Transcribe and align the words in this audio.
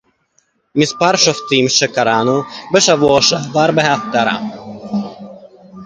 מספר 0.75 1.15
שופטים 1.15 1.65
שקראנו 1.69 2.41
בשבוע 2.73 3.21
שעבר 3.21 3.71
בהפטרה 3.75 4.39